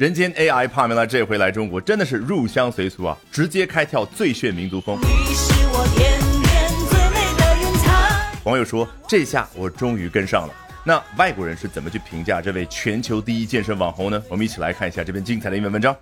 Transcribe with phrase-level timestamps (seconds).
[0.00, 4.98] 人间 AI 帕梅拉这回来中国真的是入乡随俗啊，直接开跳最炫民族风。
[5.02, 8.40] 你是我天边最美的云彩。
[8.44, 10.54] 网友说：“这下我终于跟上了。”
[10.86, 14.22] 那外国人是怎么去评价这位全球第一健身网红呢？
[14.30, 15.94] 我们一起来看一下这篇精彩的英文文章。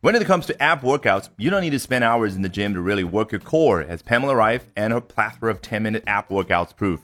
[0.00, 2.72] When it comes to app workouts, you don't need to spend hours in the gym
[2.72, 6.70] to really work your core, as Pamela Rife and her plethora of 10-minute app workouts
[6.74, 7.00] prove.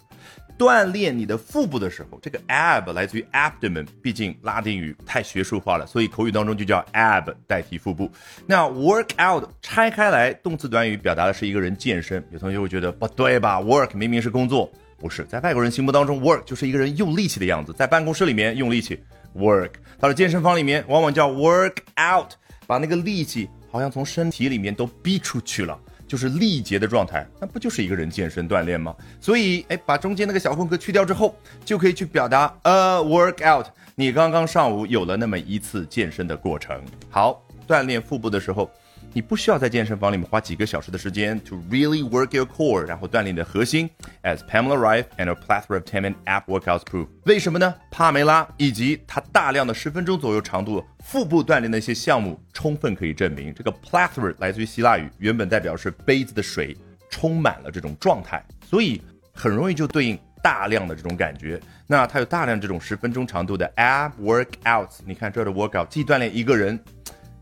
[0.61, 8.11] 锻炼你的腹部的时候，这个 ab 来自于 abdomen，毕竟拉丁语太学术化了，所以口语当中就叫 ab 代替腹部。
[8.47, 12.23] 那 work out 拆开来，动词短语表达的是一个人健身。
[12.31, 19.03] 有同学会觉得不对吧？work 明明是工作，不是，在外国人心目当中，work 就是一个人用力气的样子，在办公室里面用力气
[19.35, 22.33] ，work；到了健身房里面，往往叫 work out，
[22.67, 25.81] 把那个力气好像从身体里面都逼出去了。
[26.11, 28.93] 就是力竭的状态，那不就是一个人健身锻炼吗？
[29.21, 33.67] 所以，哎，把中间那个小空格去掉之后，就可以去表达呃 workout。
[33.95, 36.83] 你刚刚上午有了那么一次健身的过程。
[37.11, 38.69] 好，锻炼腹部的时候。
[39.13, 43.91] 你不需要在健身房里面花几个小时的时间 to really work your core，然后锻炼你的核心。
[44.23, 47.75] As Pamela Rife and her plethora of 10-minute ab workouts prove，为什么呢？
[47.91, 56.77] 帕梅拉以及她大量的十分钟左右长度腹部锻炼的一些项目，充分可以证明，这个 plethora 来自于希腊语，原本代表是杯子的水
[57.11, 59.03] 充满了这种状态，所以
[59.33, 61.61] 很容易就对应大量的这种感觉。
[61.89, 66.79] 那它有大量这种十分钟长度的 ab workouts，你看这儿的 workout 既锻炼一个人。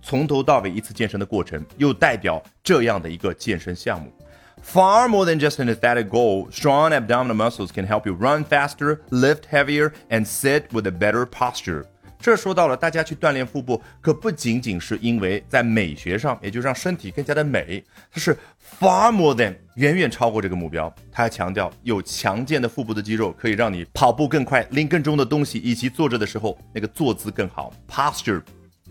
[0.09, 4.11] 从头到尾一次健身的过程，又代表这样的一个健身项目。
[4.65, 9.43] Far more than just an aesthetic goal, strong abdominal muscles can help you run faster, lift
[9.51, 11.85] heavier, and sit with a better posture.
[12.19, 18.35] 这说到了，大家去锻炼腹部，可不仅仅是因为在美学上，也就让身体更加的美，它是
[18.81, 20.91] far more than 远远超过这个目标。
[21.13, 28.41] 他还强调，有强健的腹部的肌肉，可以让你跑步更快，拎更重的东西，以及坐着的时候那个坐姿更好，posture。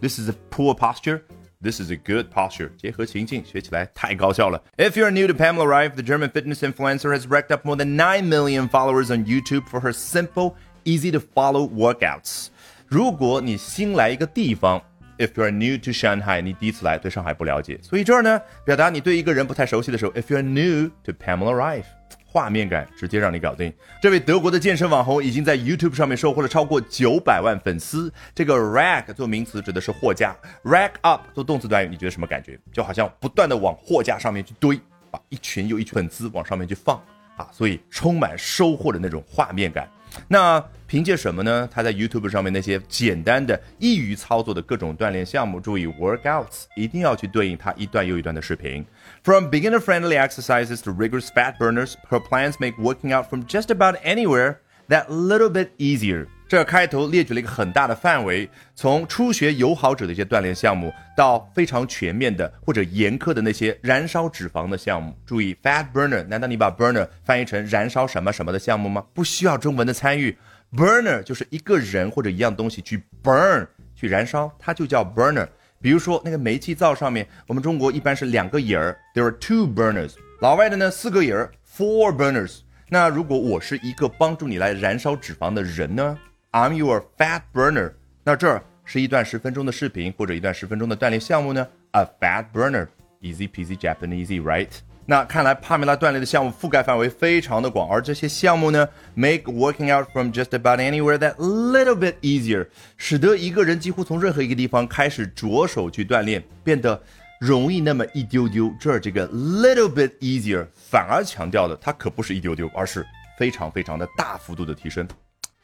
[0.00, 1.22] this is a poor posture.
[1.60, 2.70] This is a good posture.
[2.76, 4.60] 结合情境，学起来太高效了。
[4.76, 8.28] If you're new to Pamela Reif, the German fitness influencer has racked up more than 9
[8.28, 12.48] million followers on YouTube for her simple, easy to follow workouts.
[12.88, 14.82] 如果你新来一个地方，
[15.18, 21.84] If you're new to Shanghai，你第一次来，对上海不了解，所以这儿呢，表达你对一个人不太熟悉的时候，If you're new to Pamela Reif。
[22.29, 23.73] 画面感直接让你搞定。
[24.01, 28.11] 这位德国的健身网红已经在 YouTube 上面收获了超过九百万粉丝。
[28.35, 32.59] 这个 rack 做名词指的是货架，rack up 做动词短语，你觉得什么感觉？
[32.71, 34.79] 就好像不断的往货架上面去堆，
[35.09, 37.01] 把一群又一群粉丝往上面去放
[37.37, 39.89] 啊，所以充满收获的那种画面感。
[40.28, 41.66] 那凭借什么呢？
[41.72, 48.84] 他在 YouTube 上面那些简单的、易于操作的各种锻炼项目，注意 workouts 一定要去对应他一段又一段的视频。
[49.22, 54.56] From beginner-friendly exercises to rigorous fat burners, her plans make working out from just about anywhere
[54.88, 56.26] that little bit easier.
[56.47, 65.13] 这开头列举了一个很大的范围，从初学友好者的一些锻炼项目，到非常全面的或者严苛的那些燃烧脂肪的项目。
[65.25, 69.03] 注意，fat burner，难道你把 burner 翻译成燃烧什么什么的项目吗？
[69.13, 70.37] 不需要中文的参与
[70.73, 75.47] ，burner 就是一个人或者一样东西去 burn 去燃烧，它就叫 burner。
[75.81, 80.13] 比如说那个煤气灶上面，我们中国一般是两个眼儿，there are two burners。
[80.39, 82.59] 老外的呢，四个眼儿，four burners。
[82.89, 86.17] 那如果我是一个帮助你来燃烧脂肪的人呢
[86.57, 87.91] ？I'm your fat burner。
[88.23, 92.87] 那这儿是一段十分钟的视频或者一段十分钟的锻炼项目呢？A fat burner,
[93.21, 94.67] easy peasy Japanese, right？
[95.05, 102.65] 那看来帕梅拉锻炼的项目覆盖范围非常的广，而这些项目呢，make working out from just about anywhere that little bit easier，
[102.97, 106.99] 使得一个人几乎从任何一个地方开始着手去锻炼，变得
[107.39, 108.73] 容易那么一丢丢。
[108.79, 113.05] 这儿这个 little bit easier 反而强调的，它可不是一丢丢，而是
[113.37, 115.07] 非常非常的大幅度的提升。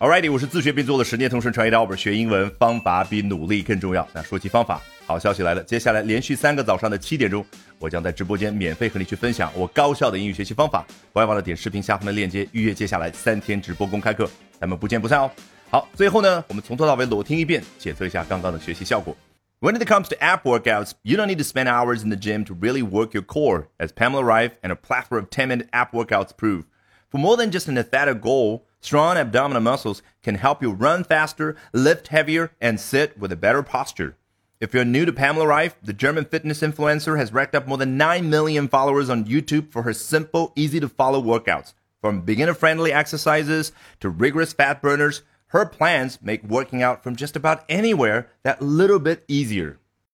[0.03, 4.09] Alrighty，我是自学并做了十年同声传译的 Albert，学英文方法比努力更重要。
[4.13, 7.45] 那说起方法，好消息来了，接下来连续三个早上的七点钟，
[7.81, 10.87] 我将在直播间免费和你去分享我高效的英语学习方法。
[11.13, 14.31] 不要忘了点视频下方的链接，预约接下来三天直播公开课，
[14.61, 15.29] 咱们不见不散哦。
[15.69, 19.17] 好，最后呢，我们从头到尾裸听一遍，检测一下刚刚的学习效果。
[19.59, 22.55] When it comes to app workouts, you don't need to spend hours in the gym to
[22.55, 26.67] really work your core, as Pamela Reif and a plethora of 10-minute app workouts prove.
[27.11, 31.56] For more than just an aesthetic goal, Strong abdominal muscles can help you run faster,
[31.72, 34.18] lift heavier, and sit with a better posture.
[34.60, 37.96] If you're new to Pamela Reif, the German fitness influencer has racked up more than
[37.96, 41.74] 9 million followers on YouTube for her simple, easy to follow workouts.
[42.02, 43.72] From beginner friendly exercises
[44.02, 49.00] to rigorous fat burners, her plans make working out from just about anywhere that little
[49.00, 49.80] bit easier.